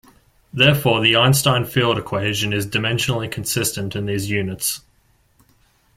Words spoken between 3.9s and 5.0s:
in these units.